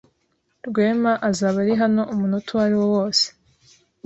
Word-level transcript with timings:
Rwema 0.67 1.13
azaba 1.29 1.57
ari 1.63 1.73
hano 1.81 2.01
umunota 2.13 2.49
uwariwo 2.51 2.85
wose. 2.95 3.25